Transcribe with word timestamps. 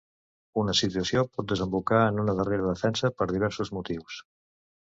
Una 0.61 0.73
situació 0.79 1.23
pot 1.35 1.47
desembocar 1.51 2.01
en 2.07 2.19
una 2.25 2.37
darrera 2.41 2.67
defensa 2.71 3.13
per 3.21 3.31
diversos 3.35 3.73
motius. 3.79 4.21